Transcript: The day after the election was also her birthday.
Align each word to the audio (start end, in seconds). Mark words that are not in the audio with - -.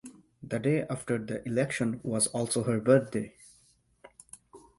The 0.41 0.57
day 0.57 0.81
after 0.89 1.19
the 1.19 1.45
election 1.47 1.99
was 2.01 2.25
also 2.25 2.63
her 2.63 2.79
birthday. 2.79 3.35